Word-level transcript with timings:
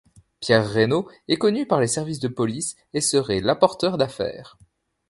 Pierre 0.39 0.67
Reynaud 0.67 1.07
est 1.27 1.35
connu 1.35 1.67
par 1.67 1.79
les 1.79 1.85
services 1.85 2.17
de 2.19 2.27
police 2.27 2.75
et 2.95 3.01
serait 3.01 3.39
l'apporteur 3.39 3.99
d'affaires. 3.99 4.57